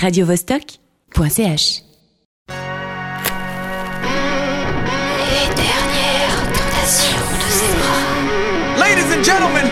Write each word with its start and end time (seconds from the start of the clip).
radiovostok.ch. 0.00 1.82
Les 5.18 5.48
dernières 5.56 6.42
tentations 6.52 7.26
de 7.34 7.48
Zebra. 7.50 7.98
Ladies 8.78 9.12
and 9.12 9.24
gentlemen, 9.24 9.66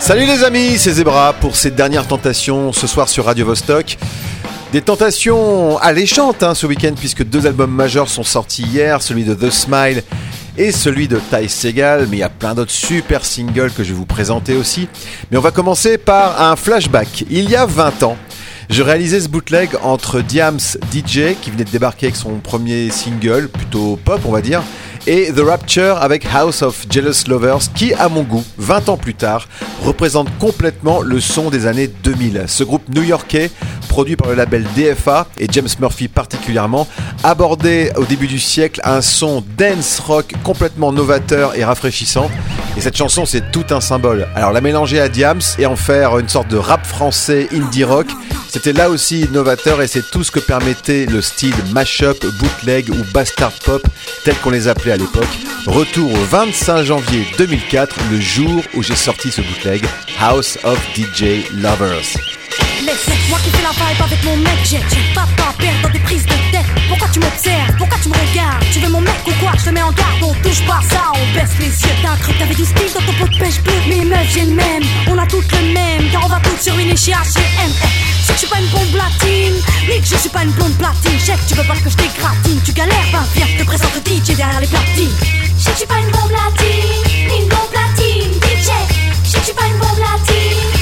Salut 0.00 0.26
les 0.26 0.44
amis, 0.44 0.78
c'est 0.78 0.92
Zebra 0.92 1.32
pour 1.32 1.56
cette 1.56 1.74
dernière 1.74 2.06
tentation 2.06 2.72
ce 2.72 2.86
soir 2.86 3.08
sur 3.08 3.24
Radio 3.24 3.46
Vostok. 3.46 3.98
Des 4.72 4.82
tentations 4.82 5.78
alléchantes 5.78 6.42
hein, 6.42 6.54
ce 6.54 6.66
week-end 6.66 6.94
puisque 6.96 7.24
deux 7.24 7.46
albums 7.46 7.70
majeurs 7.70 8.08
sont 8.08 8.24
sortis 8.24 8.62
hier, 8.62 9.02
celui 9.02 9.24
de 9.24 9.34
The 9.34 9.50
Smile 9.50 10.02
et 10.56 10.72
celui 10.72 11.08
de 11.08 11.18
Ty 11.30 11.48
Segal, 11.48 12.06
mais 12.10 12.18
il 12.18 12.20
y 12.20 12.24
a 12.24 12.28
plein 12.28 12.54
d'autres 12.54 12.70
super 12.70 13.24
singles 13.24 13.70
que 13.70 13.82
je 13.82 13.90
vais 13.90 13.98
vous 13.98 14.06
présenter 14.06 14.54
aussi. 14.54 14.88
Mais 15.30 15.38
on 15.38 15.40
va 15.40 15.50
commencer 15.50 15.98
par 15.98 16.42
un 16.42 16.56
flashback. 16.56 17.24
Il 17.30 17.48
y 17.48 17.56
a 17.56 17.66
20 17.66 18.02
ans, 18.02 18.16
je 18.70 18.82
réalisais 18.82 19.20
ce 19.20 19.28
bootleg 19.28 19.70
entre 19.82 20.20
Diams 20.20 20.60
DJ 20.92 21.34
qui 21.40 21.50
venait 21.50 21.64
de 21.64 21.70
débarquer 21.70 22.06
avec 22.06 22.16
son 22.16 22.38
premier 22.38 22.90
single, 22.90 23.48
plutôt 23.48 23.98
pop 24.04 24.20
on 24.24 24.32
va 24.32 24.40
dire, 24.40 24.62
et 25.06 25.32
The 25.32 25.40
Rapture 25.40 25.96
avec 25.98 26.26
House 26.32 26.62
of 26.62 26.86
Jealous 26.88 27.26
Lovers 27.26 27.72
qui, 27.74 27.92
à 27.94 28.08
mon 28.08 28.22
goût, 28.22 28.44
20 28.58 28.88
ans 28.88 28.96
plus 28.96 29.14
tard, 29.14 29.48
représente 29.84 30.28
complètement 30.38 31.00
le 31.00 31.20
son 31.20 31.50
des 31.50 31.66
années 31.66 31.88
2000. 31.88 32.44
Ce 32.46 32.62
groupe 32.64 32.88
new-yorkais, 32.88 33.50
produit 33.88 34.16
par 34.16 34.28
le 34.28 34.34
label 34.34 34.64
DFA 34.76 35.26
et 35.38 35.46
James 35.50 35.68
Murphy 35.80 36.08
particulièrement, 36.08 36.86
abordait 37.24 37.92
au 37.96 38.04
début 38.04 38.26
du 38.26 38.38
siècle 38.38 38.80
un 38.84 39.00
son 39.00 39.44
dance 39.58 39.98
rock 40.00 40.32
complètement 40.44 40.92
novateur 40.92 41.56
et 41.56 41.64
rafraîchissant. 41.64 42.30
Et 42.76 42.80
cette 42.80 42.96
chanson, 42.96 43.26
c'est 43.26 43.50
tout 43.50 43.66
un 43.70 43.80
symbole. 43.80 44.28
Alors 44.34 44.52
la 44.52 44.60
mélanger 44.60 45.00
à 45.00 45.08
Diams 45.08 45.42
et 45.58 45.66
en 45.66 45.76
faire 45.76 46.18
une 46.18 46.28
sorte 46.28 46.48
de 46.48 46.56
rap 46.56 46.86
français 46.86 47.48
indie 47.52 47.84
rock, 47.84 48.06
c'était 48.48 48.74
là 48.74 48.90
aussi 48.90 49.26
novateur 49.32 49.80
et 49.80 49.86
c'est 49.86 50.10
tout 50.10 50.22
ce 50.22 50.30
que 50.30 50.38
permettait 50.38 51.06
le 51.06 51.22
style 51.22 51.54
mashup, 51.72 52.24
bootleg 52.38 52.90
ou 52.90 53.12
bastard 53.12 53.52
pop 53.64 53.82
tel 54.24 54.34
qu'on 54.36 54.50
les 54.50 54.68
appelait 54.68 54.91
à 54.92 54.96
l'époque. 54.98 55.38
Retour 55.66 56.12
au 56.12 56.24
25 56.24 56.84
janvier 56.84 57.26
2004, 57.38 57.96
le 58.10 58.20
jour 58.20 58.62
où 58.74 58.82
j'ai 58.82 58.96
sorti 58.96 59.30
ce 59.30 59.40
bootleg, 59.40 59.84
House 60.20 60.58
of 60.64 60.78
DJ 60.94 61.50
Lovers. 61.54 62.18
Laisse-moi 62.84 63.38
kiffer 63.42 63.62
la 63.62 63.70
vibe 63.70 64.02
avec 64.04 64.24
mon 64.24 64.36
mec, 64.36 64.58
j'ai 64.64 64.78
pas 65.14 65.26
pas 65.36 65.54
perdre 65.56 65.82
dans 65.82 65.88
des 65.88 65.98
prises 66.00 66.24
de 66.24 66.34
tête. 66.50 66.66
Pourquoi 66.88 67.08
tu 67.08 67.20
m'observes? 67.20 67.76
Pourquoi 67.78 67.96
tu 68.02 68.08
me 68.10 68.14
regardes? 68.14 68.64
Tu 68.72 68.80
veux 68.80 68.88
mon 68.88 69.00
mec 69.00 69.14
ou 69.26 69.32
quoi? 69.40 69.52
Je 69.58 69.64
te 69.64 69.70
mets 69.70 69.82
en 69.82 69.92
garde, 69.92 70.22
on 70.22 70.34
touche 70.42 70.64
pas 70.66 70.80
ça, 70.90 71.12
on 71.14 71.34
baisse 71.34 71.56
les 71.58 71.66
yeux. 71.66 71.96
T'as 72.02 72.16
cru 72.16 72.34
que 72.34 72.38
t'avais 72.38 72.54
du 72.54 72.64
style 72.64 72.92
dans 72.92 73.06
ton 73.06 73.12
pot 73.18 73.32
de 73.32 73.38
pêche 73.38 73.62
bleu. 73.62 73.72
Mais 73.88 74.04
meufs, 74.04 74.34
j'ai 74.34 74.44
le 74.44 74.54
même, 74.54 74.82
on 75.08 75.16
a 75.16 75.26
toutes 75.26 75.50
le 75.52 75.72
même. 75.72 76.10
Car 76.10 76.26
on 76.26 76.28
va 76.28 76.40
toutes 76.40 76.60
sur 76.60 76.78
une 76.78 76.96
chez 76.96 77.12
H&M. 77.12 77.72
Que 78.32 78.38
je 78.38 78.46
suis 78.46 78.48
pas 78.48 78.60
une 78.60 78.68
bombe 78.68 78.90
platine, 78.92 79.54
ni 79.90 80.00
que 80.00 80.06
je 80.06 80.16
suis 80.16 80.30
pas 80.30 80.42
une 80.42 80.52
blonde 80.52 80.72
platine. 80.78 81.18
Chef, 81.20 81.38
tu 81.46 81.54
veux 81.54 81.64
pas 81.64 81.74
que 81.74 81.90
je 81.90 81.96
t'égratine 81.96 82.60
Tu 82.64 82.72
galères, 82.72 83.04
ben 83.12 83.22
viens, 83.34 83.46
je 83.46 83.58
te 83.58 83.64
présente 83.66 83.92
DJ 84.08 84.34
derrière 84.34 84.58
les 84.58 84.66
platines. 84.66 85.10
Je 85.58 85.62
sais 85.62 85.70
que 85.70 85.72
je 85.72 85.76
suis 85.76 85.86
pas 85.86 85.98
une 85.98 86.10
bombe 86.10 86.30
platine, 86.30 87.28
ni 87.28 87.42
une 87.42 87.48
blonde 87.48 87.68
platine. 87.70 88.32
DJ, 88.40 88.70
je 89.22 89.28
sais 89.28 89.36
que 89.36 89.40
je 89.40 89.44
suis 89.44 89.52
pas 89.52 89.66
une 89.66 89.78
bombe 89.78 89.96
platine, 89.96 90.81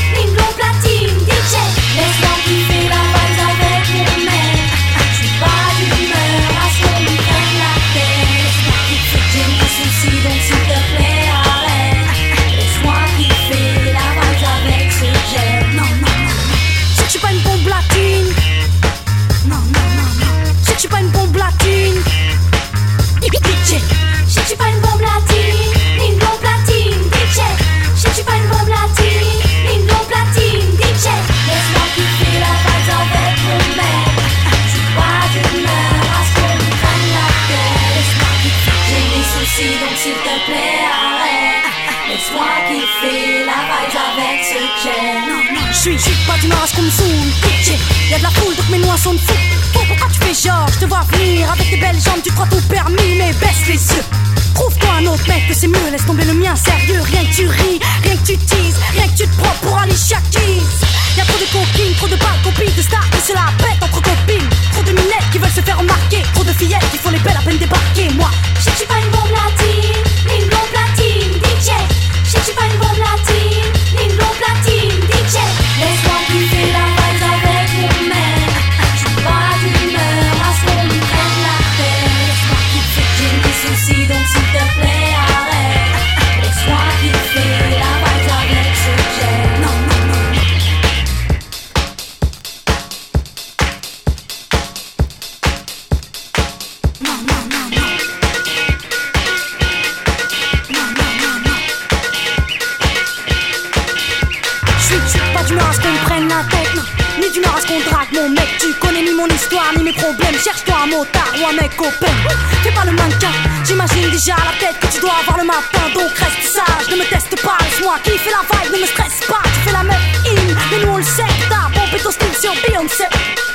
ne 118.69 118.79
me 118.79 118.87
stresse 118.87 119.21
pas. 119.27 119.43
Tu 119.55 119.61
fais 119.61 119.73
la 119.73 119.83
meuf 119.83 119.97
in, 120.27 120.55
mais 120.71 120.85
nous 120.85 120.93
on 120.93 120.97
le 120.99 121.03
sait. 121.03 121.23
T'as 121.49 121.69
pompé 121.73 122.03
ton 122.03 122.11
style 122.11 122.37
sur 122.41 122.53
Beyoncé. 122.67 123.05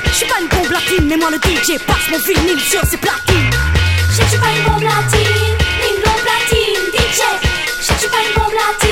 Je 0.04 0.12
suis 0.12 0.26
pas 0.26 0.40
une 0.40 0.48
bombe 0.48 0.70
latine, 0.70 1.06
mais 1.06 1.16
moi 1.16 1.30
le 1.30 1.38
DJ 1.38 1.78
passe 1.86 2.08
mon 2.10 2.18
vinyle 2.18 2.60
sur 2.60 2.82
ses 2.84 2.96
platines. 2.96 3.50
Je 4.10 4.14
sais 4.16 4.22
que 4.22 4.24
je 4.24 4.30
suis 4.30 4.38
pas 4.38 4.52
une 4.56 4.64
bombe 4.64 4.82
latine, 4.82 5.56
une 5.88 6.00
blonde 6.02 6.22
platine, 6.24 6.82
DJ. 6.94 7.20
Je 7.78 7.84
sais 7.84 7.92
que 7.92 7.94
je 7.94 7.98
suis 8.00 8.08
pas 8.08 8.22
une 8.26 8.34
bombe 8.34 8.54
latine, 8.54 8.85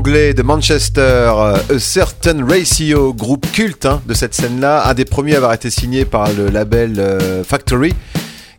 anglais 0.00 0.32
de 0.32 0.42
Manchester, 0.42 1.02
euh, 1.02 1.58
A 1.76 1.78
Certain 1.78 2.46
Ratio, 2.46 3.12
groupe 3.12 3.46
culte 3.52 3.84
hein, 3.84 4.00
de 4.06 4.14
cette 4.14 4.32
scène-là, 4.32 4.88
un 4.88 4.94
des 4.94 5.04
premiers 5.04 5.34
à 5.34 5.36
avoir 5.36 5.52
été 5.52 5.68
signé 5.68 6.06
par 6.06 6.32
le 6.32 6.48
label 6.48 6.98
euh, 6.98 7.44
Factory 7.44 7.92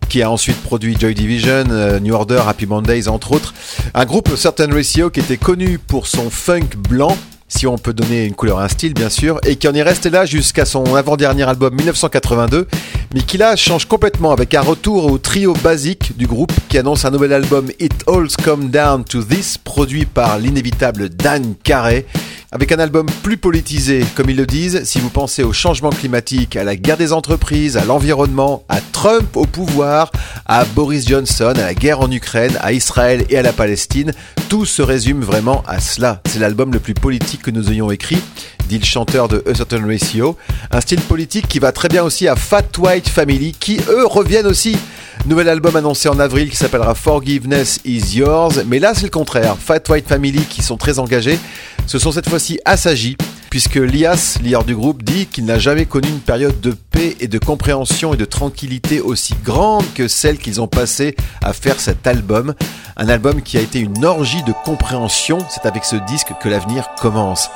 qui 0.07 0.21
a 0.21 0.29
ensuite 0.29 0.61
produit 0.61 0.95
Joy 0.99 1.15
Division, 1.15 1.63
euh, 1.71 1.99
New 1.99 2.13
Order, 2.13 2.43
Happy 2.47 2.67
Mondays 2.67 3.07
entre 3.07 3.31
autres. 3.31 3.55
Un 3.95 4.05
groupe 4.05 4.35
Certain 4.35 4.71
Ratio 4.71 5.09
qui 5.09 5.19
était 5.19 5.37
connu 5.37 5.79
pour 5.79 6.05
son 6.05 6.29
funk 6.29 6.77
blanc 6.77 7.17
si 7.51 7.67
on 7.67 7.77
peut 7.77 7.93
donner 7.93 8.25
une 8.25 8.33
couleur 8.33 8.59
à 8.59 8.63
un 8.63 8.67
style 8.69 8.93
bien 8.93 9.09
sûr, 9.09 9.39
et 9.45 9.57
qui 9.57 9.67
en 9.67 9.73
est 9.73 9.83
resté 9.83 10.09
là 10.09 10.25
jusqu'à 10.25 10.63
son 10.63 10.95
avant-dernier 10.95 11.43
album 11.43 11.75
1982, 11.75 12.67
mais 13.13 13.21
qui 13.21 13.37
là 13.37 13.55
change 13.57 13.85
complètement 13.85 14.31
avec 14.31 14.53
un 14.53 14.61
retour 14.61 15.11
au 15.11 15.17
trio 15.17 15.53
basique 15.61 16.17
du 16.17 16.27
groupe 16.27 16.53
qui 16.69 16.77
annonce 16.77 17.03
un 17.03 17.11
nouvel 17.11 17.33
album 17.33 17.69
It 17.79 18.05
All's 18.07 18.37
Come 18.37 18.69
Down 18.69 19.03
to 19.03 19.21
This, 19.21 19.57
produit 19.57 20.05
par 20.05 20.39
l'inévitable 20.39 21.09
Dan 21.09 21.55
Carey, 21.61 22.05
avec 22.53 22.73
un 22.73 22.79
album 22.79 23.05
plus 23.23 23.37
politisé, 23.37 24.03
comme 24.15 24.29
ils 24.29 24.35
le 24.35 24.45
disent, 24.45 24.83
si 24.83 24.99
vous 24.99 25.09
pensez 25.09 25.41
au 25.41 25.53
changement 25.53 25.89
climatique, 25.89 26.57
à 26.57 26.65
la 26.65 26.75
guerre 26.75 26.97
des 26.97 27.13
entreprises, 27.13 27.77
à 27.77 27.85
l'environnement, 27.85 28.65
à 28.67 28.81
Trump 28.81 29.37
au 29.37 29.45
pouvoir, 29.45 30.11
à 30.45 30.65
Boris 30.65 31.07
Johnson, 31.07 31.53
à 31.55 31.61
la 31.61 31.73
guerre 31.73 32.01
en 32.01 32.11
Ukraine, 32.11 32.57
à 32.61 32.73
Israël 32.73 33.25
et 33.29 33.37
à 33.37 33.41
la 33.41 33.53
Palestine, 33.53 34.11
tout 34.49 34.65
se 34.65 34.81
résume 34.81 35.21
vraiment 35.21 35.63
à 35.65 35.79
cela. 35.79 36.21
C'est 36.25 36.39
l'album 36.39 36.73
le 36.73 36.79
plus 36.79 36.93
politique 36.93 37.41
que 37.41 37.51
nous 37.51 37.71
ayons 37.71 37.89
écrit, 37.89 38.21
dit 38.67 38.79
le 38.79 38.85
chanteur 38.85 39.27
de 39.27 39.43
A 39.49 39.55
Certain 39.55 39.85
Ratio. 39.85 40.37
Un 40.71 40.81
style 40.81 41.01
politique 41.01 41.47
qui 41.47 41.59
va 41.59 41.71
très 41.71 41.87
bien 41.87 42.03
aussi 42.03 42.27
à 42.27 42.35
Fat 42.35 42.63
White 42.77 43.09
Family, 43.09 43.53
qui 43.53 43.79
eux 43.89 44.05
reviennent 44.05 44.47
aussi. 44.47 44.77
Nouvel 45.25 45.49
album 45.49 45.75
annoncé 45.75 46.09
en 46.09 46.19
avril 46.19 46.49
qui 46.49 46.55
s'appellera 46.55 46.95
Forgiveness 46.95 47.79
is 47.85 48.17
Yours, 48.17 48.63
mais 48.65 48.79
là 48.79 48.93
c'est 48.95 49.03
le 49.03 49.09
contraire. 49.09 49.55
Fat 49.59 49.81
White 49.87 50.07
Family 50.07 50.41
qui 50.45 50.63
sont 50.63 50.77
très 50.77 50.97
engagés 50.97 51.37
se 51.85 51.99
sont 51.99 52.11
cette 52.11 52.27
fois-ci 52.27 52.59
assagis, 52.65 53.17
puisque 53.51 53.75
Lias, 53.75 54.39
leader 54.41 54.63
du 54.63 54.75
groupe, 54.75 55.03
dit 55.03 55.27
qu'il 55.27 55.43
n'a 55.43 55.59
jamais 55.59 55.85
connu 55.85 56.07
une 56.07 56.21
période 56.21 56.59
de 56.61 56.71
paix 56.71 57.17
et 57.19 57.27
de 57.27 57.37
compréhension 57.37 58.13
et 58.13 58.17
de 58.17 58.23
tranquillité 58.23 59.01
aussi 59.01 59.35
grande 59.43 59.83
que 59.93 60.07
celle 60.07 60.37
qu'ils 60.37 60.61
ont 60.61 60.67
passée 60.67 61.17
à 61.43 61.51
faire 61.51 61.79
cet 61.79 62.07
album. 62.07 62.55
Un 62.95 63.09
album 63.09 63.41
qui 63.41 63.57
a 63.57 63.61
été 63.61 63.79
une 63.79 64.05
orgie 64.05 64.41
de 64.43 64.53
compréhension, 64.63 65.37
c'est 65.49 65.67
avec 65.67 65.83
ce 65.83 65.97
disque 65.97 66.31
que 66.41 66.47
l'avenir 66.47 66.91
commence. 67.01 67.49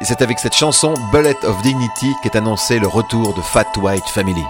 Et 0.00 0.04
c'est 0.04 0.20
avec 0.20 0.40
cette 0.40 0.56
chanson 0.56 0.94
Bullet 1.12 1.36
of 1.44 1.62
Dignity 1.62 2.12
qu'est 2.24 2.36
annoncé 2.36 2.80
le 2.80 2.88
retour 2.88 3.32
de 3.32 3.40
Fat 3.40 3.70
White 3.80 4.08
Family. 4.12 4.44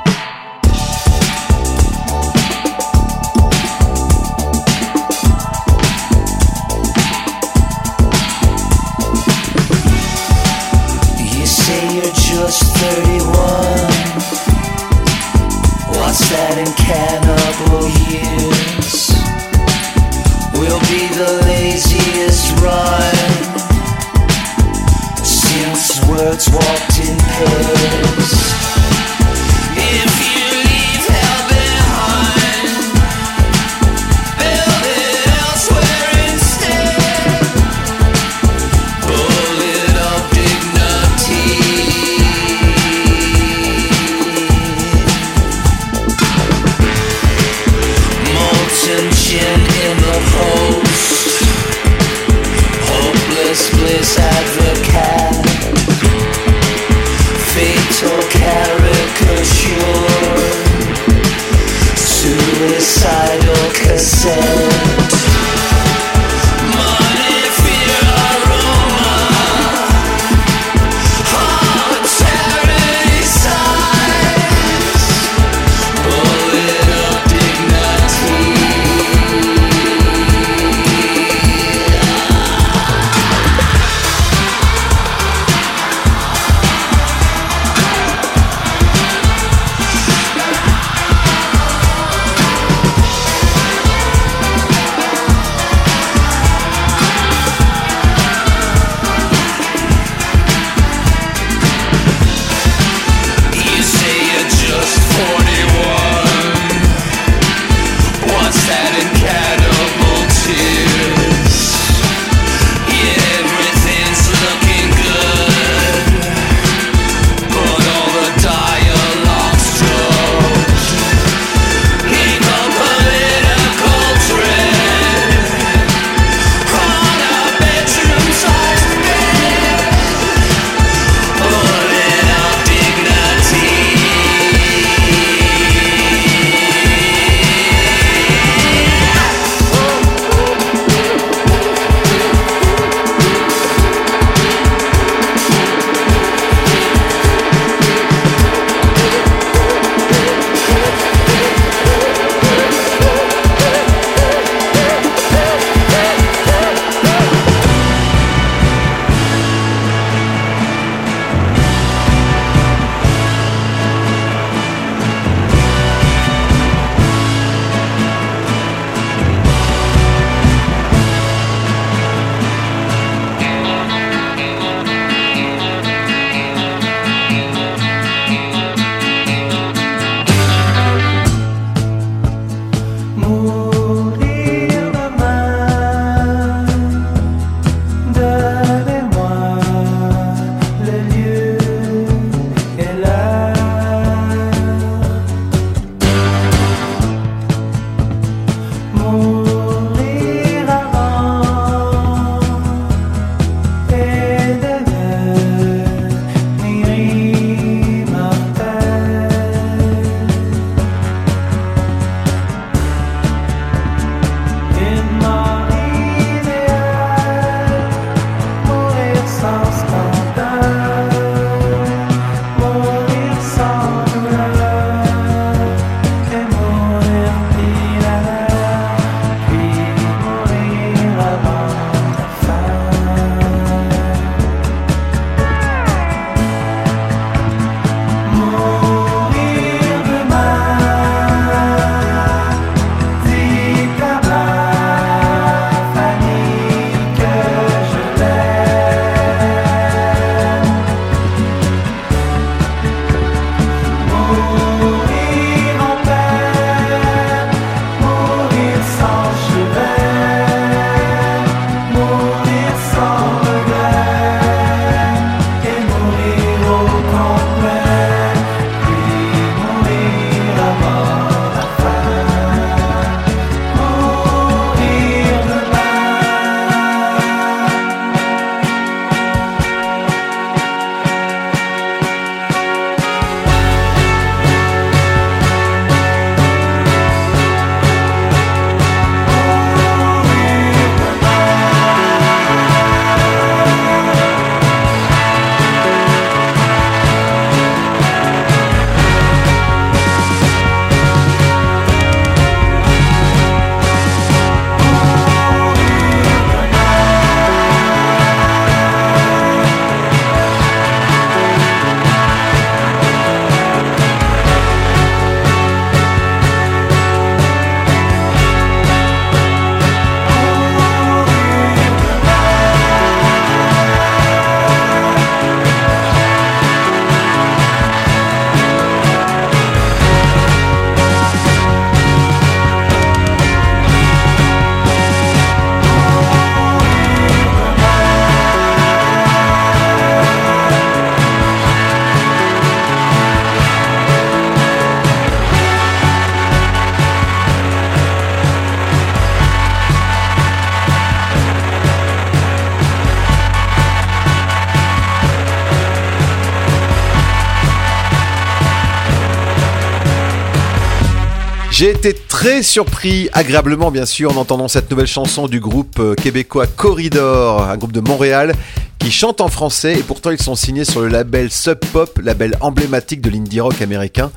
J'ai 361.79 361.91
été 361.91 362.15
très 362.15 362.63
surpris, 362.63 363.29
agréablement 363.35 363.91
bien 363.91 364.07
sûr, 364.07 364.33
en 364.33 364.41
entendant 364.41 364.67
cette 364.67 364.91
nouvelle 364.91 365.07
chanson 365.07 365.47
du 365.47 365.61
groupe 365.61 365.99
euh, 365.99 366.15
québécois 366.15 366.67
Corridor, 366.67 367.65
un 367.65 367.77
groupe 367.77 367.93
de 367.93 368.01
Montréal 368.01 368.55
qui 368.99 369.11
chante 369.11 369.43
en 369.43 369.49
français 369.49 369.93
et 369.93 370.03
pourtant 370.03 370.31
ils 370.31 370.41
sont 370.41 370.55
signés 370.55 370.87
sur 370.87 371.03
le 371.03 371.09
label 371.09 371.51
Sub 371.51 371.79
Pop, 371.93 372.19
label 372.25 372.57
emblématique 372.63 373.21
de 373.21 373.29
l'indie 373.29 373.61
rock 373.61 373.83
américain. 373.83 374.31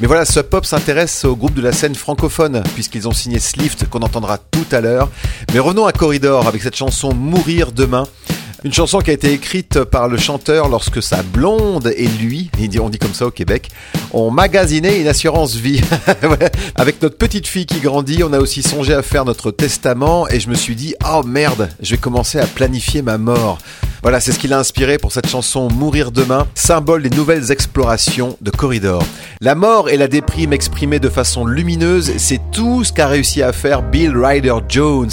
Mais 0.00 0.06
voilà, 0.06 0.24
Sub 0.24 0.44
Pop 0.44 0.64
s'intéresse 0.64 1.24
au 1.24 1.34
groupe 1.34 1.54
de 1.54 1.62
la 1.62 1.72
scène 1.72 1.96
francophone 1.96 2.62
puisqu'ils 2.76 3.08
ont 3.08 3.12
signé 3.12 3.40
Slift 3.40 3.88
qu'on 3.90 4.02
entendra 4.02 4.38
tout 4.38 4.66
à 4.70 4.80
l'heure. 4.80 5.10
Mais 5.52 5.58
revenons 5.58 5.86
à 5.86 5.92
Corridor 5.92 6.46
avec 6.46 6.62
cette 6.62 6.76
chanson 6.76 7.12
Mourir 7.12 7.72
demain. 7.72 8.06
Une 8.64 8.72
chanson 8.72 9.00
qui 9.00 9.10
a 9.10 9.12
été 9.12 9.30
écrite 9.30 9.84
par 9.84 10.08
le 10.08 10.16
chanteur 10.16 10.70
lorsque 10.70 11.02
sa 11.02 11.22
blonde 11.22 11.92
et 11.98 12.08
lui, 12.08 12.50
on 12.80 12.88
dit 12.88 12.98
comme 12.98 13.12
ça 13.12 13.26
au 13.26 13.30
Québec, 13.30 13.68
ont 14.10 14.30
magasiné 14.30 15.00
une 15.00 15.06
assurance 15.06 15.54
vie. 15.54 15.82
Avec 16.74 17.02
notre 17.02 17.18
petite 17.18 17.46
fille 17.46 17.66
qui 17.66 17.80
grandit, 17.80 18.24
on 18.24 18.32
a 18.32 18.38
aussi 18.38 18.62
songé 18.62 18.94
à 18.94 19.02
faire 19.02 19.26
notre 19.26 19.50
testament 19.50 20.26
et 20.28 20.40
je 20.40 20.48
me 20.48 20.54
suis 20.54 20.76
dit, 20.76 20.94
oh 21.06 21.22
merde, 21.26 21.68
je 21.82 21.90
vais 21.90 21.98
commencer 21.98 22.38
à 22.38 22.46
planifier 22.46 23.02
ma 23.02 23.18
mort. 23.18 23.58
Voilà, 24.00 24.20
c'est 24.20 24.32
ce 24.32 24.38
qui 24.38 24.48
l'a 24.48 24.58
inspiré 24.58 24.98
pour 24.98 25.12
cette 25.12 25.28
chanson 25.28 25.68
Mourir 25.70 26.10
demain, 26.10 26.46
symbole 26.54 27.02
des 27.02 27.16
nouvelles 27.16 27.50
explorations 27.50 28.36
de 28.42 28.50
Corridor. 28.50 29.02
La 29.40 29.54
mort 29.54 29.88
et 29.88 29.96
la 29.96 30.08
déprime 30.08 30.52
exprimées 30.52 31.00
de 31.00 31.08
façon 31.08 31.46
lumineuse, 31.46 32.12
c'est 32.18 32.40
tout 32.52 32.84
ce 32.84 32.92
qu'a 32.92 33.08
réussi 33.08 33.42
à 33.42 33.54
faire 33.54 33.82
Bill 33.82 34.14
Ryder 34.14 34.56
Jones, 34.68 35.10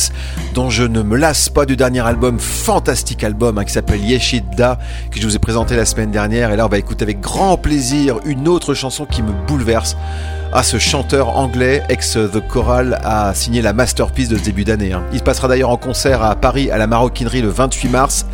dont 0.54 0.70
je 0.70 0.84
ne 0.84 1.04
me 1.04 1.16
lasse 1.16 1.48
pas 1.48 1.66
du 1.66 1.78
dernier 1.78 2.02
album, 2.02 2.38
fantastique 2.38 3.24
album 3.24 3.41
hein, 3.44 3.66
qui 3.66 3.74
s'appelle 3.74 4.04
Yeshida, 4.04 4.78
que 5.10 5.20
je 5.20 5.26
vous 5.26 5.36
ai 5.36 5.40
présenté 5.40 5.76
la 5.76 5.86
semaine 5.86 6.12
dernière. 6.12 6.52
Et 6.52 6.56
là, 6.56 6.66
on 6.66 6.70
va 6.70 6.78
écouter 6.78 7.04
avec 7.04 7.20
grand 7.20 7.58
plaisir 7.58 8.20
une 8.26 8.48
autre 8.48 8.74
chanson 8.74 9.06
qui 9.06 9.24
me 9.24 9.32
bouleverse. 9.48 9.98
Ah, 10.54 10.64
ce 10.64 10.78
chanteur 10.78 11.38
anglais, 11.38 11.84
ex 11.90 12.14
The 12.14 12.46
Choral, 12.48 13.00
a 13.04 13.34
signé 13.34 13.62
la 13.62 13.74
masterpiece 13.74 14.28
de 14.28 14.38
ce 14.38 14.44
début 14.44 14.66
d'année. 14.66 14.94
Hein. 14.94 15.04
Il 15.14 15.22
passera 15.22 15.48
d'ailleurs 15.48 15.70
en 15.70 15.78
concert 15.78 16.22
à 16.24 16.36
Paris 16.36 16.70
à 16.72 16.78
la 16.78 16.88
Maroquinerie 16.88 17.42
le 17.42 17.50
28 17.50 17.90
mars. 17.90 18.26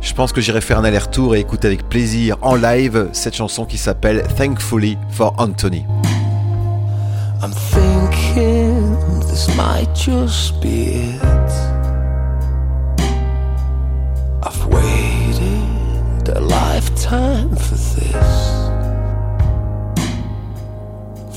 Je 0.00 0.12
pense 0.14 0.32
que 0.32 0.40
j'irai 0.40 0.60
faire 0.60 0.78
un 0.78 0.84
aller-retour 0.84 1.34
et 1.34 1.40
écouter 1.40 1.66
avec 1.66 1.88
plaisir 1.88 2.36
en 2.42 2.54
live 2.54 3.08
cette 3.12 3.34
chanson 3.34 3.64
qui 3.64 3.78
s'appelle 3.78 4.22
Thankfully 4.36 4.96
for 5.10 5.34
Anthony. 5.38 5.84
Lifetime 17.10 17.56
for 17.56 17.74
this. 17.74 18.66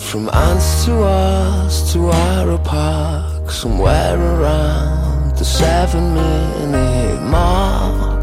From 0.10 0.30
ants 0.30 0.86
to 0.86 0.94
us 1.04 1.94
to 1.94 2.10
our 2.10 2.58
park, 2.60 3.52
somewhere 3.52 4.18
around 4.18 5.38
the 5.38 5.46
seven 5.46 6.14
minute 6.14 7.22
mark. 7.22 8.19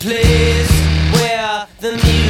Place 0.00 0.70
where 1.12 1.66
the 1.80 1.92
music's 1.92 2.23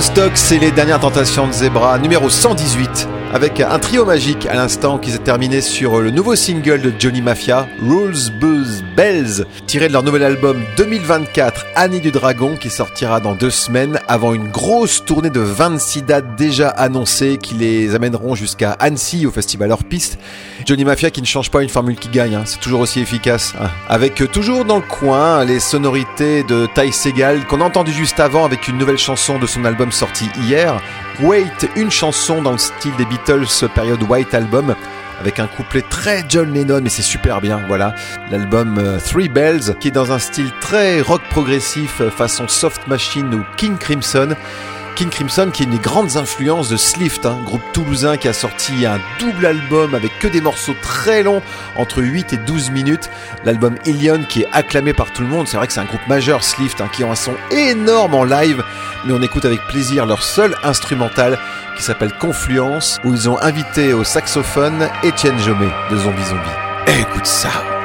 Vostok, 0.00 0.32
c'est 0.34 0.58
les 0.58 0.70
dernières 0.70 1.00
tentations 1.00 1.46
de 1.46 1.52
Zebra, 1.52 1.98
numéro 1.98 2.30
118, 2.30 3.06
avec 3.34 3.60
un 3.60 3.78
trio 3.78 4.06
magique 4.06 4.46
à 4.46 4.54
l'instant 4.54 4.96
qui 4.96 5.10
s'est 5.10 5.18
terminé 5.18 5.60
sur 5.60 6.00
le 6.00 6.10
nouveau 6.10 6.36
single 6.36 6.80
de 6.80 6.90
Johnny 6.98 7.20
Mafia, 7.20 7.68
Rules, 7.82 8.32
Buzz, 8.40 8.82
Bells, 8.96 9.44
tiré 9.66 9.88
de 9.88 9.92
leur 9.92 10.02
nouvel 10.02 10.22
album 10.22 10.64
2024, 10.78 11.66
Annie 11.76 12.00
du 12.00 12.12
Dragon, 12.12 12.56
qui 12.56 12.70
sortira 12.70 13.20
dans 13.20 13.34
deux 13.34 13.50
semaines, 13.50 14.00
avant 14.08 14.32
une 14.32 14.48
grosse 14.48 15.04
tournée 15.04 15.28
de 15.28 15.40
26 15.40 16.00
dates 16.00 16.34
déjà 16.34 16.70
annoncées 16.70 17.36
qui 17.36 17.52
les 17.52 17.94
amèneront 17.94 18.34
jusqu'à 18.34 18.70
Annecy 18.70 19.26
au 19.26 19.30
festival 19.30 19.70
hors 19.70 19.84
piste. 19.84 20.18
Johnny 20.70 20.84
Mafia 20.84 21.10
qui 21.10 21.20
ne 21.20 21.26
change 21.26 21.50
pas 21.50 21.64
une 21.64 21.68
formule 21.68 21.96
qui 21.96 22.08
gagne, 22.08 22.36
hein, 22.36 22.42
c'est 22.44 22.60
toujours 22.60 22.78
aussi 22.78 23.00
efficace. 23.00 23.54
hein. 23.60 23.70
Avec 23.88 24.22
euh, 24.22 24.28
toujours 24.28 24.64
dans 24.64 24.76
le 24.76 24.82
coin 24.82 25.44
les 25.44 25.58
sonorités 25.58 26.44
de 26.44 26.68
Ty 26.76 26.92
Segal 26.92 27.44
qu'on 27.48 27.60
a 27.60 27.64
entendu 27.64 27.90
juste 27.92 28.20
avant 28.20 28.44
avec 28.44 28.68
une 28.68 28.78
nouvelle 28.78 28.96
chanson 28.96 29.40
de 29.40 29.48
son 29.48 29.64
album 29.64 29.90
sorti 29.90 30.26
hier. 30.44 30.80
Wait, 31.22 31.68
une 31.74 31.90
chanson 31.90 32.40
dans 32.40 32.52
le 32.52 32.58
style 32.58 32.94
des 32.98 33.04
Beatles 33.04 33.48
période 33.74 34.00
White 34.08 34.32
Album 34.32 34.76
avec 35.20 35.40
un 35.40 35.48
couplet 35.48 35.82
très 35.82 36.24
John 36.28 36.54
Lennon 36.54 36.80
mais 36.84 36.88
c'est 36.88 37.02
super 37.02 37.40
bien 37.40 37.60
voilà 37.66 37.96
l'album 38.30 38.78
euh, 38.78 39.00
Three 39.00 39.28
Bells 39.28 39.74
qui 39.80 39.88
est 39.88 39.90
dans 39.90 40.12
un 40.12 40.20
style 40.20 40.52
très 40.60 41.00
rock 41.00 41.20
progressif 41.30 42.00
euh, 42.00 42.10
façon 42.10 42.46
Soft 42.46 42.86
Machine 42.86 43.34
ou 43.34 43.44
King 43.56 43.76
Crimson 43.76 44.36
King 45.00 45.08
Crimson 45.08 45.50
qui 45.50 45.62
est 45.62 45.64
une 45.64 45.72
des 45.72 45.78
grandes 45.78 46.18
influences 46.18 46.68
de 46.68 46.76
Slift, 46.76 47.24
un 47.24 47.40
groupe 47.40 47.62
toulousain 47.72 48.18
qui 48.18 48.28
a 48.28 48.34
sorti 48.34 48.84
un 48.84 49.00
double 49.18 49.46
album 49.46 49.94
avec 49.94 50.18
que 50.18 50.28
des 50.28 50.42
morceaux 50.42 50.74
très 50.82 51.22
longs, 51.22 51.40
entre 51.78 52.02
8 52.02 52.34
et 52.34 52.36
12 52.36 52.70
minutes. 52.70 53.08
L'album 53.46 53.76
Ilion 53.86 54.22
qui 54.28 54.42
est 54.42 54.48
acclamé 54.52 54.92
par 54.92 55.10
tout 55.10 55.22
le 55.22 55.28
monde. 55.28 55.48
C'est 55.48 55.56
vrai 55.56 55.68
que 55.68 55.72
c'est 55.72 55.80
un 55.80 55.86
groupe 55.86 56.06
majeur 56.06 56.44
Slift 56.44 56.82
hein, 56.82 56.90
qui 56.92 57.02
ont 57.02 57.10
un 57.10 57.14
son 57.14 57.32
énorme 57.50 58.14
en 58.14 58.24
live, 58.24 58.62
mais 59.06 59.14
on 59.14 59.22
écoute 59.22 59.46
avec 59.46 59.66
plaisir 59.68 60.04
leur 60.04 60.22
seul 60.22 60.54
instrumental 60.64 61.38
qui 61.78 61.82
s'appelle 61.82 62.12
Confluence, 62.20 63.00
où 63.02 63.14
ils 63.14 63.26
ont 63.26 63.40
invité 63.40 63.94
au 63.94 64.04
saxophone 64.04 64.86
Étienne 65.02 65.38
Jomé 65.38 65.68
de 65.90 65.96
Zombie 65.96 66.24
Zombie. 66.24 67.00
Écoute 67.00 67.24
ça 67.24 67.79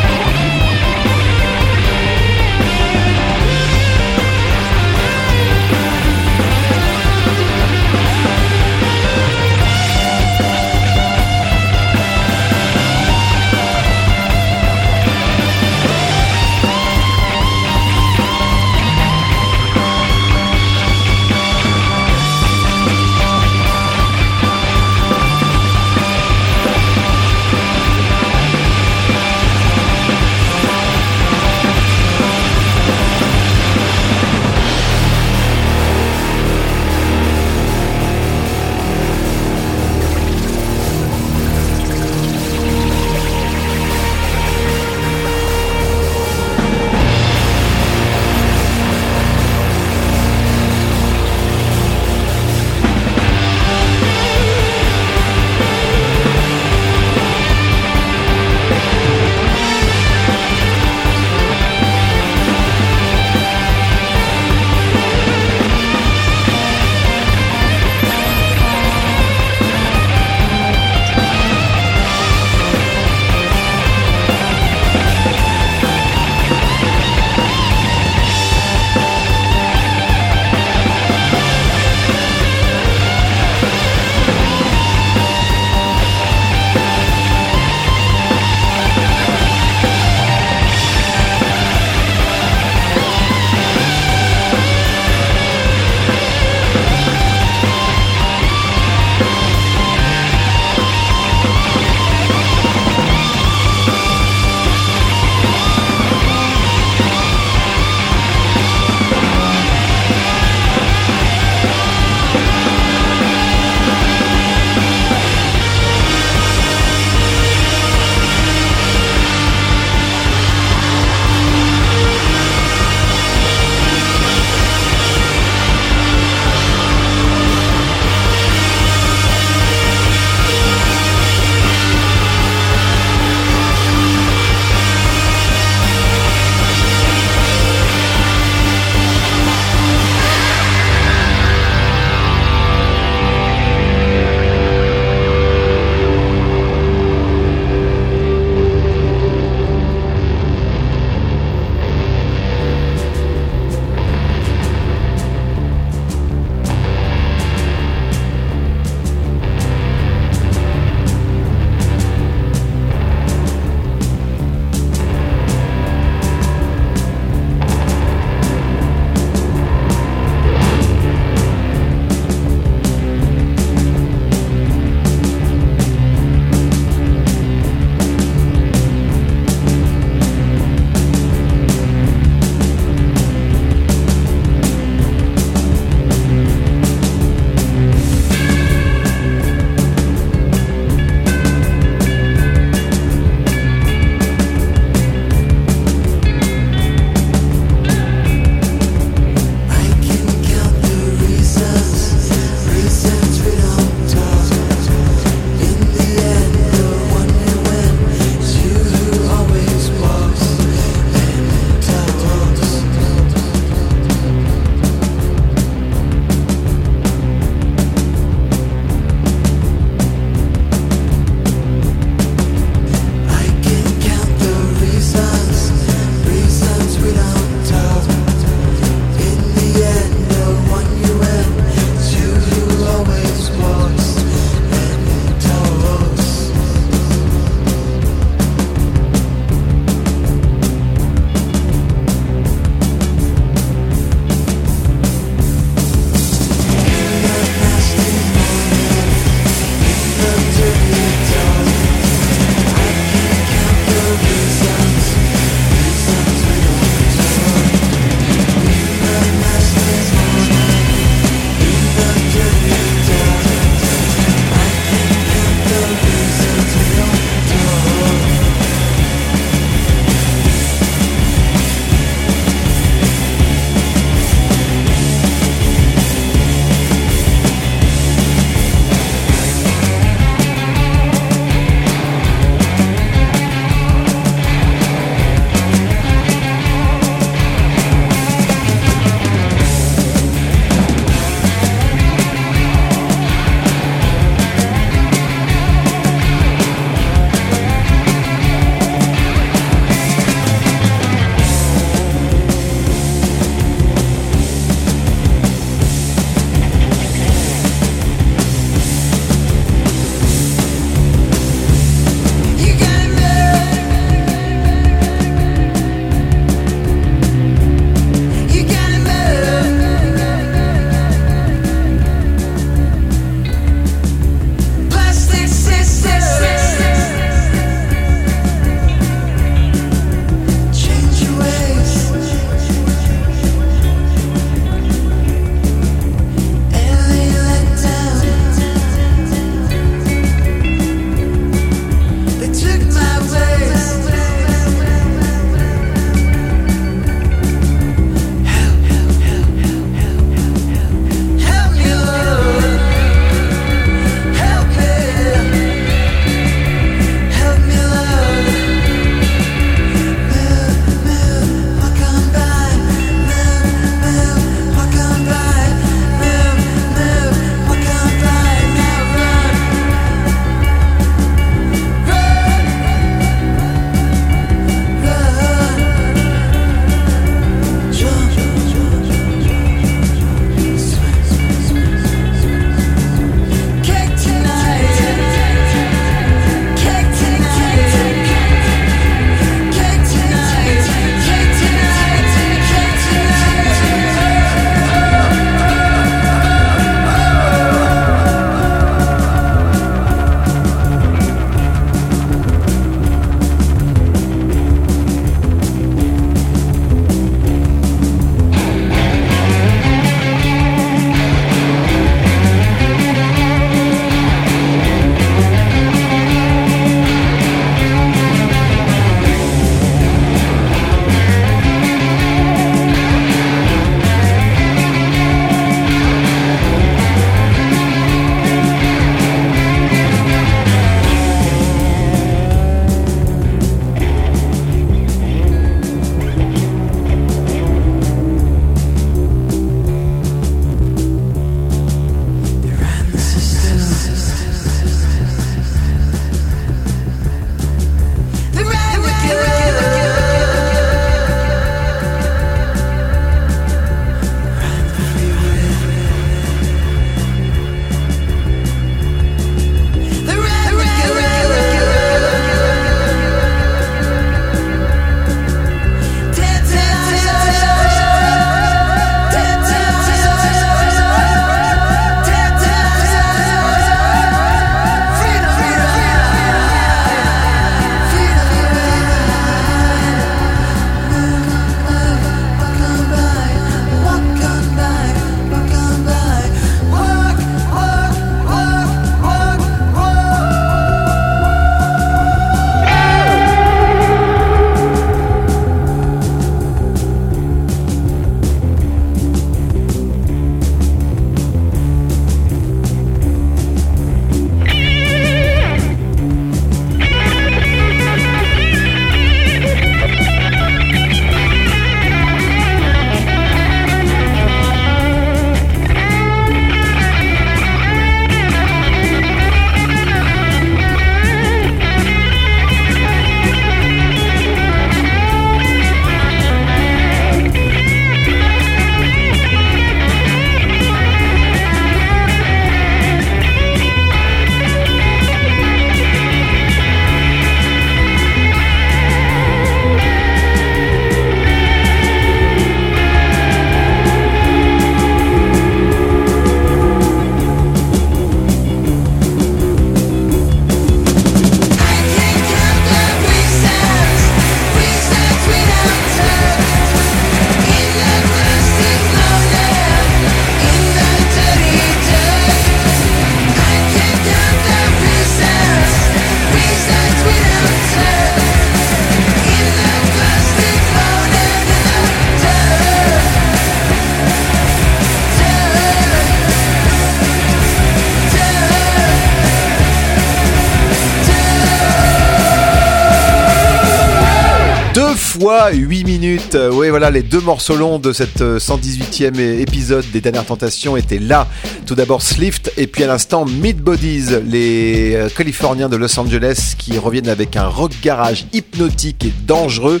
voilà, 587.02 587.18
les 587.18 587.24
deux 587.24 587.40
morceaux 587.40 587.74
longs 587.74 587.98
de 587.98 588.12
cette 588.12 588.42
euh, 588.42 588.60
118e 588.60 589.36
é- 589.36 589.60
épisode 589.60 590.04
des 590.12 590.20
Dernières 590.20 590.46
Tentations 590.46 590.96
étaient 590.96 591.18
là. 591.18 591.48
Tout 591.84 591.96
d'abord 591.96 592.22
Slift 592.22 592.72
et 592.76 592.86
puis 592.86 593.02
à 593.02 593.08
l'instant 593.08 593.44
Mid 593.44 593.78
Bodies, 593.78 594.26
les 594.46 595.16
euh, 595.16 595.28
Californiens 595.28 595.88
de 595.88 595.96
Los 595.96 596.16
Angeles 596.20 596.74
qui 596.78 596.96
reviennent 596.98 597.28
avec 597.28 597.56
un 597.56 597.66
rock 597.66 597.90
garage 598.04 598.46
hypnotique 598.52 599.24
et 599.24 599.32
dangereux. 599.48 600.00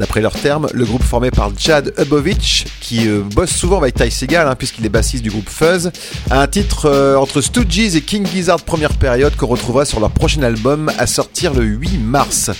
D'après 0.00 0.20
leurs 0.20 0.32
termes, 0.32 0.66
le 0.72 0.84
groupe 0.84 1.04
formé 1.04 1.30
par 1.30 1.52
Chad 1.56 1.94
Ubovich, 1.98 2.66
qui 2.80 3.06
euh, 3.06 3.20
bosse 3.22 3.50
souvent 3.50 3.78
avec 3.78 3.94
Ty 3.94 4.10
Segal, 4.10 4.48
hein, 4.48 4.56
puisqu'il 4.56 4.84
est 4.84 4.88
bassiste 4.88 5.22
du 5.22 5.30
groupe 5.30 5.48
Fuzz, 5.48 5.92
a 6.30 6.42
un 6.42 6.48
titre 6.48 6.86
euh, 6.86 7.14
entre 7.14 7.42
Stooges 7.42 7.94
et 7.94 8.00
King 8.00 8.26
Gizzard 8.26 8.60
première 8.62 8.94
période 8.94 9.36
qu'on 9.36 9.46
retrouvera 9.46 9.84
sur 9.84 10.00
leur 10.00 10.10
prochain 10.10 10.42
album 10.42 10.90
à 10.98 11.06
sortir 11.06 11.54
le 11.54 11.62
8 11.62 11.98
mars. 11.98 12.50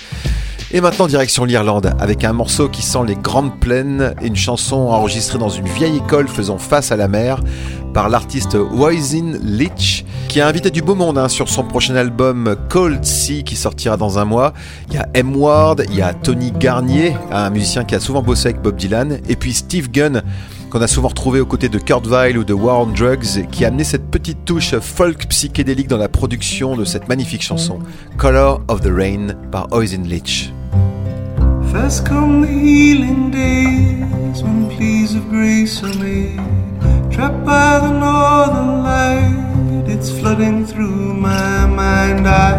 Et 0.73 0.81
maintenant 0.81 1.09
direction 1.09 1.45
l'Irlande, 1.45 1.93
avec 1.99 2.23
un 2.23 2.33
morceau 2.33 2.69
qui 2.69 2.83
sent 2.83 3.01
les 3.05 3.17
grandes 3.17 3.59
plaines 3.59 4.15
et 4.23 4.29
une 4.29 4.37
chanson 4.37 4.77
enregistrée 4.77 5.37
dans 5.37 5.49
une 5.49 5.67
vieille 5.67 5.97
école 5.97 6.29
faisant 6.29 6.59
face 6.59 6.93
à 6.93 6.97
la 6.97 7.09
mer 7.09 7.41
par 7.93 8.09
l'artiste 8.09 8.57
Wisin 8.71 9.33
Leach, 9.43 10.05
qui 10.29 10.41
a 10.41 10.47
invité 10.47 10.71
du 10.71 10.81
beau 10.81 10.95
monde 10.95 11.19
hein, 11.19 11.27
sur 11.27 11.49
son 11.49 11.65
prochain 11.65 11.97
album 11.97 12.55
Cold 12.69 13.05
Sea 13.05 13.43
qui 13.43 13.57
sortira 13.57 13.97
dans 13.97 14.21
un 14.21 14.25
mois. 14.25 14.53
Il 14.91 14.95
y 14.95 14.99
a 14.99 15.09
M. 15.15 15.35
Ward, 15.35 15.83
il 15.91 15.97
y 15.97 16.03
a 16.03 16.15
Tony 16.15 16.53
Garnier, 16.53 17.17
un 17.33 17.51
musicien 17.51 17.83
qui 17.83 17.97
a 17.97 18.01
souvent 18.01 18.23
bossé 18.23 18.51
avec 18.51 18.63
Bob 18.63 18.77
Dylan, 18.77 19.19
et 19.29 19.35
puis 19.35 19.53
Steve 19.53 19.91
Gunn, 19.91 20.23
qu'on 20.71 20.83
a 20.83 20.87
souvent 20.87 21.09
retrouvé 21.09 21.41
aux 21.41 21.47
côtés 21.47 21.69
de 21.69 21.81
Kurt 21.81 22.07
Weill 22.07 22.39
ou 22.39 22.45
de 22.45 22.55
War 22.55 22.83
on 22.83 22.87
Drugs, 22.87 23.49
qui 23.51 23.65
a 23.65 23.69
amené 23.69 23.83
cette 23.83 24.09
petite 24.09 24.45
touche 24.45 24.77
folk 24.79 25.27
psychédélique 25.31 25.89
dans 25.89 25.99
la 25.99 26.09
production 26.09 26.77
de 26.77 26.85
cette 26.85 27.09
magnifique 27.09 27.43
chanson, 27.43 27.81
Color 28.19 28.61
of 28.69 28.83
the 28.83 28.93
Rain 28.95 29.35
par 29.51 29.67
Wisin 29.73 30.05
Leach. 30.05 30.53
First 31.71 32.05
come 32.05 32.41
the 32.41 32.49
healing 32.49 33.31
days 33.31 34.43
when 34.43 34.69
pleas 34.71 35.15
of 35.15 35.29
grace 35.29 35.81
are 35.85 35.95
made. 36.01 36.37
Trapped 37.13 37.45
by 37.45 37.79
the 37.79 37.93
northern 37.93 38.83
light, 38.83 39.85
it's 39.87 40.11
flooding 40.11 40.67
through 40.67 41.15
my 41.15 41.67
mind. 41.67 42.27
I 42.27 42.59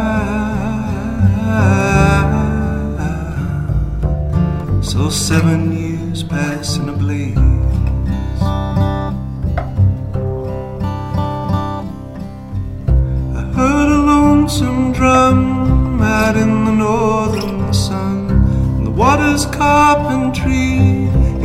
saw 4.82 5.09
seven 5.09 5.73
years 5.77 6.23
pass 6.23 6.77
in 6.77 6.88
a 6.88 6.93
blaze. 6.93 7.51
Heard 13.62 13.91
a 13.99 14.01
lonesome 14.14 14.91
drum 14.91 16.01
out 16.01 16.36
in 16.43 16.51
the 16.68 16.76
northern 16.88 17.72
sun. 17.74 18.16
The 18.86 18.93
water's 19.01 19.45
carpentry, 19.45 20.72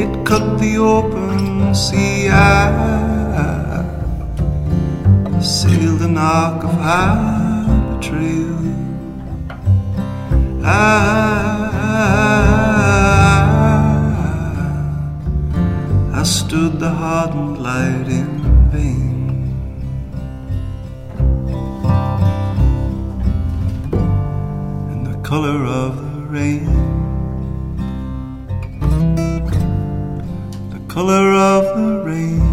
it 0.03 0.13
cut 0.31 0.47
the 0.63 0.73
open 0.79 1.75
sea. 1.75 2.29
I 2.31 2.55
sailed 5.41 6.03
an 6.09 6.17
arc 6.17 6.65
of 6.69 6.75
high 6.89 7.99
trail. 8.07 8.61
I, 10.65 10.77
I 16.21 16.23
stood 16.39 16.73
the 16.85 16.91
hardened 17.03 17.59
light 17.69 18.09
in 18.21 18.31
vain. 18.73 19.06
Color 25.27 25.65
of 25.67 25.97
the 25.97 26.23
rain. 26.37 26.67
The 30.71 30.81
color 30.87 31.35
of 31.35 31.65
the 31.77 32.03
rain. 32.05 32.47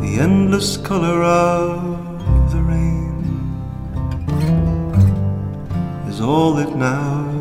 The 0.00 0.18
endless 0.20 0.76
color 0.76 1.22
of 1.22 2.50
the 2.52 2.60
rain 2.72 3.14
is 6.08 6.20
all 6.20 6.54
that 6.54 6.74
now 6.74 7.31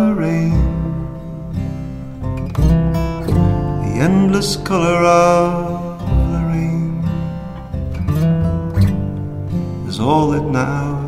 the 0.00 0.14
rain. 0.14 0.56
The 3.84 3.92
endless 4.08 4.56
color 4.56 5.00
of 5.04 5.98
the 6.32 6.42
rain 6.52 7.04
is 9.88 10.00
all 10.00 10.30
that 10.30 10.46
now 10.62 10.99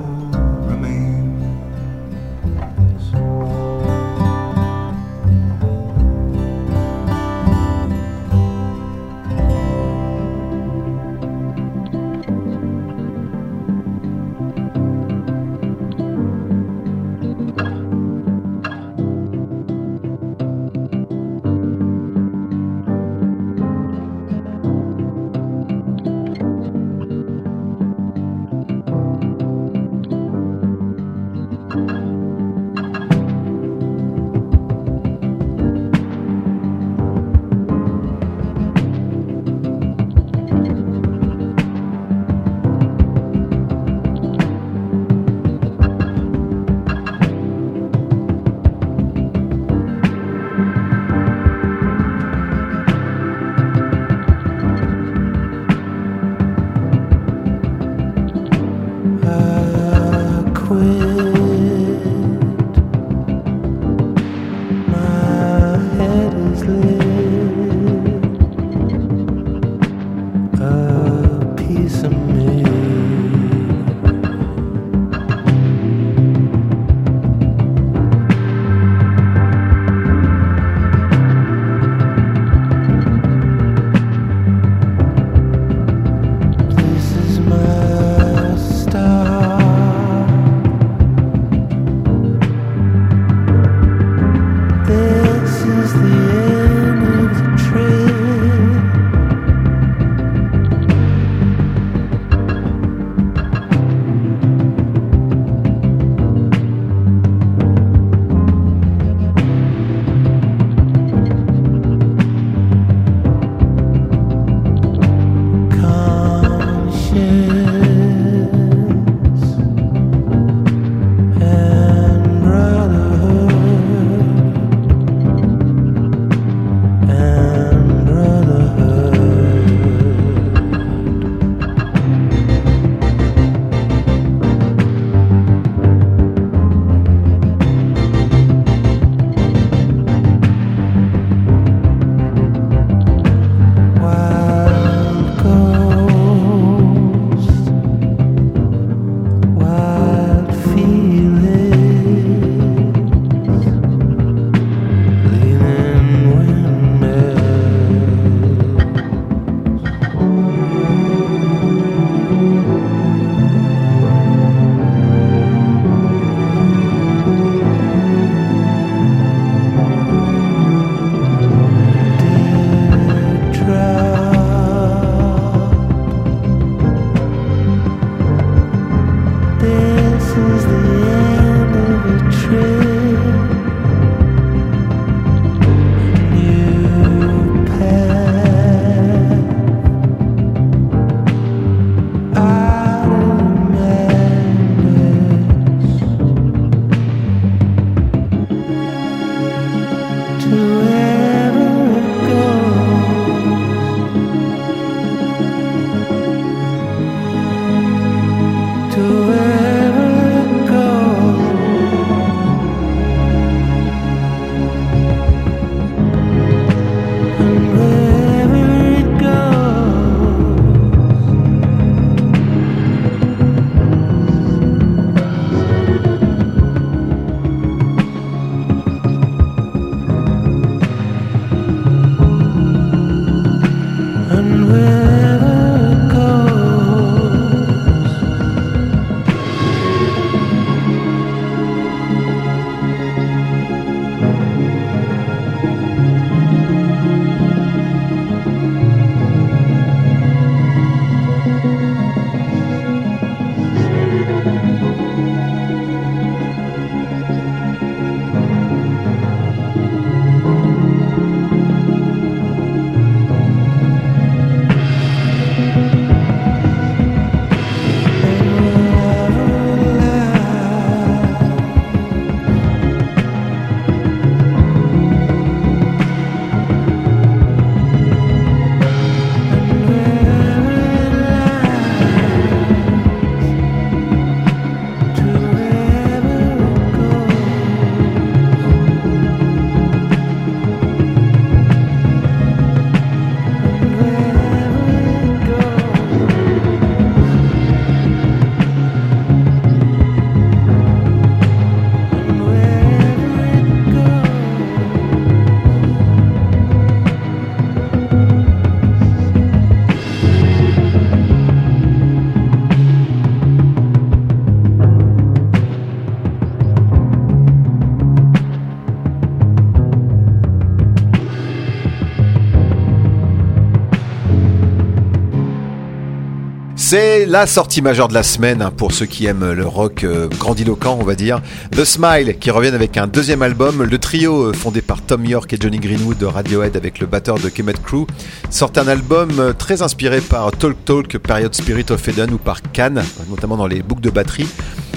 C'est 326.75 327.27
la 327.27 327.47
sortie 327.47 327.83
majeure 327.83 328.09
de 328.09 328.15
la 328.15 328.23
semaine 328.23 328.63
hein, 328.63 328.73
pour 328.75 328.93
ceux 328.93 329.05
qui 329.05 329.27
aiment 329.27 329.53
le 329.53 329.67
rock 329.67 330.05
euh, 330.05 330.29
grandiloquent, 330.29 330.97
on 330.99 331.05
va 331.05 331.15
dire. 331.15 331.43
The 331.71 331.85
Smile 331.85 332.39
qui 332.39 332.51
revient 332.51 332.69
avec 332.69 332.97
un 332.97 333.07
deuxième 333.07 333.43
album. 333.43 333.83
Le 333.83 333.99
trio 333.99 334.49
euh, 334.49 334.53
fondé 334.53 334.81
par 334.81 335.03
Tom 335.03 335.25
York 335.25 335.53
et 335.53 335.59
Johnny 335.61 335.79
Greenwood 335.79 336.17
de 336.17 336.27
Radiohead 336.27 336.77
avec 336.77 336.99
le 336.99 337.07
batteur 337.07 337.39
de 337.39 337.51
Kemet 337.51 337.75
Crew 337.75 338.07
sort 338.51 338.73
un 338.77 338.89
album 338.89 339.31
euh, 339.39 339.53
très 339.53 339.83
inspiré 339.83 340.21
par 340.21 340.51
Talk 340.53 340.83
Talk, 340.85 341.19
Period 341.19 341.55
Spirit 341.55 341.87
of 341.91 342.09
Eden 342.09 342.33
ou 342.33 342.39
par 342.39 342.63
Cannes, 342.63 343.05
notamment 343.29 343.59
dans 343.59 343.67
les 343.67 343.83
boucles 343.83 344.03
de 344.03 344.11
batterie, 344.11 344.49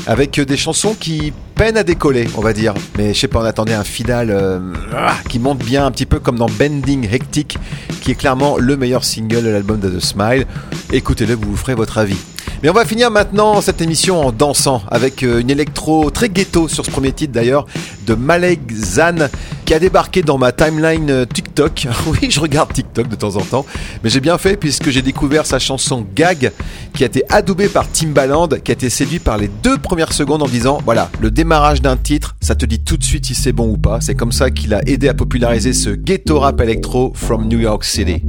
avec 0.07 0.39
des 0.39 0.57
chansons 0.57 0.95
qui 0.97 1.34
peinent 1.56 1.78
à 1.78 1.84
décoller, 1.84 2.28
on 2.36 2.41
va 2.41 2.53
dire. 2.53 2.74
Mais 2.97 3.14
je 3.14 3.20
sais 3.20 3.28
pas, 3.28 3.39
on 3.39 3.45
attendait 3.45 3.74
un 3.74 3.84
final 3.84 4.30
euh, 4.30 4.60
ah, 4.93 5.16
qui 5.30 5.39
monte 5.39 5.60
bien, 5.60 5.86
un 5.86 5.91
petit 5.91 6.06
peu 6.06 6.20
comme 6.20 6.38
dans 6.38 6.49
Bending 6.49 7.08
Hectic, 7.12 7.58
qui 8.01 8.12
est 8.12 8.16
clairement 8.16 8.58
le 8.58 8.78
meilleur 8.78 9.03
single 9.03 9.43
de 9.43 9.49
l'album 9.49 9.80
de 9.80 9.89
The 9.89 9.99
Smile. 9.99 10.45
Écoutez-le, 10.91 11.34
vous 11.34 11.51
vous 11.51 11.58
ferez 11.58 11.76
votre 11.76 11.97
avis. 11.97 12.18
Mais 12.64 12.70
on 12.70 12.74
va 12.74 12.86
finir 12.86 13.12
maintenant 13.12 13.62
cette 13.62 13.82
émission 13.82 14.26
en 14.26 14.32
dansant 14.32 14.82
avec 14.89 15.24
euh, 15.24 15.39
une 15.39 15.50
électro 15.50 16.10
très 16.10 16.30
ghetto 16.30 16.68
sur 16.68 16.86
ce 16.86 16.91
premier 16.91 17.12
titre 17.12 17.34
d'ailleurs 17.34 17.66
de 18.06 18.16
Malek 18.16 18.60
Zan 18.72 19.30
qui 19.66 19.74
a 19.74 19.80
débarqué 19.80 20.22
dans 20.22 20.38
ma 20.38 20.52
timeline 20.52 21.10
euh, 21.10 21.26
TikTok. 21.26 21.88
Oui, 22.08 22.30
je 22.30 22.39
regarde 22.39 22.72
TikTok 22.72 23.08
de 23.08 23.16
temps 23.16 23.36
en 23.36 23.41
temps, 23.41 23.66
mais 24.04 24.10
j'ai 24.10 24.20
bien 24.20 24.38
fait 24.38 24.58
puisque 24.58 24.89
j'ai 24.89 25.02
découvert 25.02 25.46
sa 25.46 25.60
chanson 25.60 26.06
Gag 26.16 26.52
qui 26.93 27.04
a 27.04 27.08
été 27.08 27.24
adoubée 27.30 27.68
par 27.68 27.89
Timbaland 27.91 28.48
qui 28.64 28.72
a 28.72 28.74
été 28.74 28.89
séduit 28.89 29.20
par 29.20 29.38
les 29.38 29.50
deux 29.64 29.78
premières 29.78 30.14
secondes 30.14 30.43
en 30.43 30.48
disant 30.48 30.80
voilà, 30.86 31.10
le 31.20 31.32
démarrage 31.32 31.82
d'un 31.82 31.98
titre, 31.98 32.36
ça 32.41 32.56
te 32.56 32.66
dit 32.66 32.80
tout 32.80 32.98
de 32.98 33.04
suite 33.04 33.26
si 33.26 33.36
c'est 33.36 33.52
bon 33.54 33.70
ou 33.70 33.78
pas. 33.78 34.02
C'est 34.02 34.16
comme 34.16 34.32
ça 34.32 34.52
qu'il 34.52 34.74
a 34.74 34.88
aidé 34.88 35.10
à 35.10 35.14
populariser 35.14 35.74
ce 35.74 35.89
ghetto 35.89 36.39
rap 36.39 36.62
électro 36.62 37.12
from 37.16 37.48
New 37.48 37.60
York 37.60 37.84
City. 37.84 38.22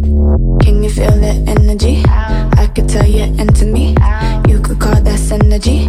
You 4.48 4.60
could 4.60 4.78
call 4.80 5.00
that 5.00 5.18
synergy. 5.18 5.86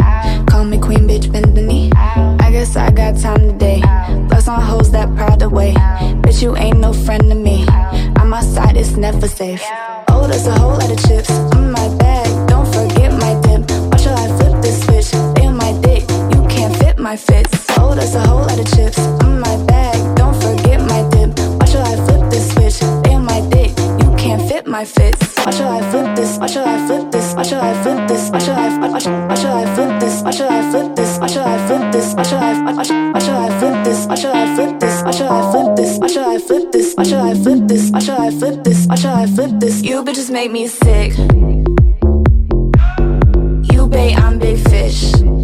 Call 0.49 0.65
me 0.65 0.80
queen, 0.80 1.07
bitch, 1.07 1.32
bend 1.32 1.55
the 1.55 1.61
knee. 1.61 1.91
I 1.95 2.49
guess 2.51 2.76
I 2.76 2.91
got 2.91 3.18
time 3.18 3.51
today. 3.51 3.82
Plus 4.30 4.47
on 4.47 4.61
hoes 4.61 4.91
that 4.91 5.15
proud 5.15 5.41
away. 5.41 5.74
Bitch, 6.24 6.41
you 6.41 6.55
ain't 6.57 6.80
no 6.80 6.93
friend 6.93 7.24
to 7.30 7.36
me. 7.36 7.65
On 8.20 8.30
my 8.30 8.41
side, 8.41 8.78
it's 8.78 8.97
never 8.97 9.28
safe. 9.28 9.61
Oh, 10.09 10.28
there's 10.28 10.47
a 10.47 10.57
whole 10.59 10.72
lot 10.72 10.91
of 10.91 10.99
chips 11.07 11.30
in 11.30 11.72
my 11.72 11.88
bag. 11.97 12.49
Don't 12.49 12.68
forget 12.68 13.11
my 13.13 13.34
dip. 13.41 13.70
Watch 13.91 14.01
should 14.01 14.18
I 14.24 14.28
flip 14.38 14.61
this 14.61 14.84
switch? 14.86 15.11
They 15.36 15.45
on 15.45 15.57
my 15.57 15.72
dick. 15.82 16.03
You 16.34 16.45
can't 16.47 16.76
fit 16.76 16.97
my 16.99 17.15
fits. 17.15 17.65
Oh, 17.78 17.93
there's 17.95 18.15
a 18.15 18.22
whole 18.28 18.41
lot 18.41 18.59
of 18.59 18.68
chips 18.76 18.97
in 18.97 19.39
my 19.39 19.55
bag. 19.65 19.97
Don't 20.15 20.36
forget 20.41 20.66
can't 24.28 24.49
fit 24.49 24.67
my 24.67 24.84
fits. 24.84 25.38
Why 25.45 25.51
should 25.51 25.65
I 25.65 25.91
flip 25.91 26.15
this? 26.15 26.38
Why 26.38 26.47
should 26.47 26.67
I 26.67 26.88
flip 26.88 27.11
this? 27.11 27.34
Why 27.34 27.43
should 27.43 27.59
I 27.59 27.84
flip 27.84 28.07
this? 28.09 28.30
Why 28.30 28.39
should 28.39 28.57
I? 28.57 28.78
Why 28.78 28.99
should, 28.99 29.49
I 29.49 29.75
flip 29.75 29.99
this? 30.01 30.21
Why 30.21 30.32
should 30.32 30.51
I 30.51 30.71
flip 30.71 30.95
this? 30.95 31.17
Why 31.19 31.28
should 31.28 31.43
I 31.43 31.67
flip 31.67 31.91
this? 31.93 32.13
Why 32.13 32.23
should 32.23 32.39
I? 32.39 32.63
Why 32.63 33.19
should 33.19 33.36
I 33.36 33.59
flip 33.59 33.86
this? 33.86 34.05
Why 34.07 34.15
should 34.15 34.36
I 34.36 34.55
flip 34.55 34.80
this? 34.80 35.03
Why 35.03 35.11
should 35.11 35.28
I 35.28 35.51
flip 35.51 35.75
this? 35.78 35.97
Why 35.99 36.07
should 36.07 36.23
I 36.23 36.39
flip 36.39 36.71
this? 36.71 36.95
Why 36.95 37.03
should 37.03 37.19
I 37.19 37.34
flip 37.36 37.67
this? 37.67 37.91
Why 37.91 37.99
should 37.99 38.19
I 38.19 38.32
flip 38.32 38.63
this? 38.63 38.88
Why 38.88 38.95
should 38.95 39.11
I 39.11 39.25
flip 39.28 39.51
this? 39.59 39.82
You 39.82 40.03
bitches 40.03 40.30
make 40.30 40.51
me 40.51 40.67
sick. 40.67 41.17
You 43.71 43.88
bait, 43.88 44.15
I'm 44.17 44.39
big 44.39 44.59
fish. 44.69 45.36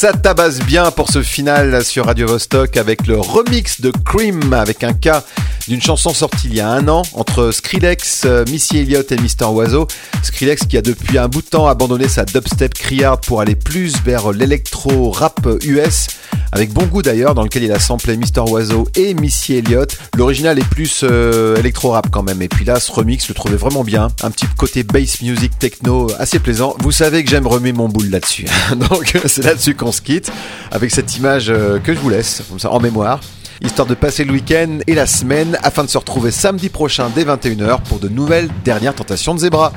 Ça 0.00 0.14
tabasse 0.14 0.60
bien 0.60 0.90
pour 0.90 1.10
ce 1.10 1.20
final 1.20 1.84
sur 1.84 2.06
Radio 2.06 2.26
Vostok 2.26 2.78
avec 2.78 3.06
le 3.06 3.20
remix 3.20 3.82
de 3.82 3.92
Cream 4.06 4.54
avec 4.54 4.82
un 4.82 4.94
cas 4.94 5.22
d'une 5.68 5.82
chanson 5.82 6.14
sortie 6.14 6.46
il 6.46 6.54
y 6.54 6.60
a 6.60 6.70
un 6.70 6.88
an 6.88 7.02
entre 7.12 7.50
Skrillex, 7.50 8.22
euh, 8.24 8.46
Missy 8.48 8.78
Elliott 8.78 9.12
et 9.12 9.18
Mister 9.18 9.44
Oiseau. 9.44 9.88
Skrillex 10.22 10.64
qui 10.64 10.78
a 10.78 10.80
depuis 10.80 11.18
un 11.18 11.28
bout 11.28 11.42
de 11.42 11.48
temps 11.48 11.66
abandonné 11.66 12.08
sa 12.08 12.24
dubstep 12.24 12.72
criard 12.72 13.20
pour 13.20 13.42
aller 13.42 13.56
plus 13.56 14.02
vers 14.02 14.32
l'électro 14.32 15.10
rap 15.10 15.46
US 15.66 16.06
avec 16.52 16.72
bon 16.72 16.86
goût 16.86 17.02
d'ailleurs 17.02 17.34
dans 17.34 17.42
lequel 17.42 17.62
il 17.62 17.72
a 17.72 17.78
samplé 17.78 18.16
Mister 18.16 18.40
Oiseau 18.40 18.88
et 18.94 19.14
Missy 19.14 19.54
Elliott. 19.54 19.96
L'original 20.16 20.58
est 20.58 20.68
plus 20.68 21.00
euh, 21.02 21.56
électro 21.56 21.90
rap 21.90 22.08
quand 22.10 22.22
même 22.22 22.42
et 22.42 22.48
puis 22.48 22.64
là 22.64 22.80
ce 22.80 22.90
remix 22.92 23.24
je 23.24 23.28
le 23.28 23.34
trouvais 23.34 23.56
vraiment 23.56 23.84
bien, 23.84 24.08
un 24.22 24.30
petit 24.30 24.46
côté 24.56 24.82
bass 24.82 25.22
music 25.22 25.58
techno 25.58 26.10
assez 26.18 26.38
plaisant. 26.38 26.74
Vous 26.78 26.92
savez 26.92 27.24
que 27.24 27.30
j'aime 27.30 27.46
remuer 27.46 27.72
mon 27.72 27.88
boule 27.88 28.10
là-dessus. 28.10 28.46
Donc 28.76 29.16
c'est 29.26 29.44
là-dessus 29.44 29.74
qu'on 29.74 29.92
se 29.92 30.00
quitte 30.00 30.30
avec 30.70 30.90
cette 30.90 31.16
image 31.16 31.46
euh, 31.50 31.78
que 31.78 31.94
je 31.94 31.98
vous 31.98 32.10
laisse 32.10 32.42
comme 32.48 32.58
ça 32.58 32.70
en 32.70 32.80
mémoire 32.80 33.20
histoire 33.62 33.86
de 33.86 33.94
passer 33.94 34.24
le 34.24 34.32
week-end 34.32 34.78
et 34.86 34.94
la 34.94 35.06
semaine 35.06 35.58
afin 35.62 35.84
de 35.84 35.88
se 35.88 35.98
retrouver 35.98 36.30
samedi 36.30 36.68
prochain 36.68 37.10
dès 37.14 37.24
21h 37.24 37.82
pour 37.82 37.98
de 37.98 38.08
nouvelles 38.08 38.48
dernières 38.64 38.94
tentations 38.94 39.34
de 39.34 39.40
Zebra. 39.40 39.72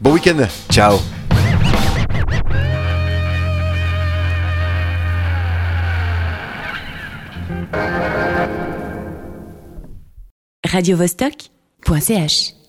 Bon 0.00 0.12
week-end, 0.12 0.46
ciao 0.70 0.98
radiovostok.ch 10.72 12.59